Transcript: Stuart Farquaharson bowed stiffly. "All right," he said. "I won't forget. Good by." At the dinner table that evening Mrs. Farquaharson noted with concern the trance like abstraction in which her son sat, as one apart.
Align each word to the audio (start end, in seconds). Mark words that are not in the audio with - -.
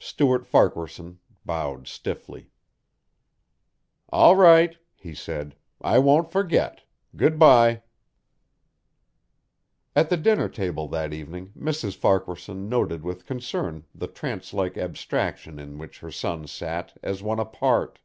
Stuart 0.00 0.44
Farquaharson 0.48 1.20
bowed 1.46 1.86
stiffly. 1.86 2.50
"All 4.08 4.34
right," 4.34 4.76
he 4.96 5.14
said. 5.14 5.54
"I 5.80 5.96
won't 6.00 6.32
forget. 6.32 6.82
Good 7.14 7.38
by." 7.38 7.82
At 9.94 10.10
the 10.10 10.16
dinner 10.16 10.48
table 10.48 10.88
that 10.88 11.12
evening 11.12 11.52
Mrs. 11.56 11.94
Farquaharson 11.94 12.68
noted 12.68 13.04
with 13.04 13.26
concern 13.26 13.84
the 13.94 14.08
trance 14.08 14.52
like 14.52 14.76
abstraction 14.76 15.60
in 15.60 15.78
which 15.78 16.00
her 16.00 16.10
son 16.10 16.48
sat, 16.48 16.98
as 17.00 17.22
one 17.22 17.38
apart. 17.38 18.00